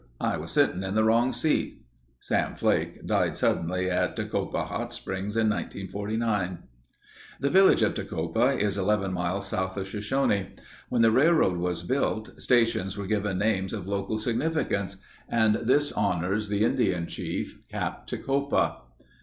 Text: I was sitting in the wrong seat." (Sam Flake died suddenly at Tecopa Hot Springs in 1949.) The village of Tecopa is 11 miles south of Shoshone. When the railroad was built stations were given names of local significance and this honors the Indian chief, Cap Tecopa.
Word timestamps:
I 0.19 0.35
was 0.35 0.49
sitting 0.49 0.81
in 0.81 0.95
the 0.95 1.03
wrong 1.03 1.31
seat." 1.31 1.85
(Sam 2.19 2.55
Flake 2.55 3.05
died 3.05 3.37
suddenly 3.37 3.87
at 3.87 4.15
Tecopa 4.15 4.63
Hot 4.65 4.91
Springs 4.91 5.37
in 5.37 5.47
1949.) 5.49 6.57
The 7.39 7.49
village 7.51 7.83
of 7.83 7.93
Tecopa 7.93 8.57
is 8.59 8.79
11 8.79 9.13
miles 9.13 9.47
south 9.47 9.77
of 9.77 9.87
Shoshone. 9.87 10.55
When 10.89 11.03
the 11.03 11.11
railroad 11.11 11.57
was 11.57 11.83
built 11.83 12.31
stations 12.41 12.97
were 12.97 13.05
given 13.05 13.37
names 13.37 13.73
of 13.73 13.87
local 13.87 14.17
significance 14.17 14.97
and 15.29 15.53
this 15.61 15.91
honors 15.91 16.49
the 16.49 16.63
Indian 16.65 17.05
chief, 17.05 17.59
Cap 17.69 18.07
Tecopa. 18.07 18.77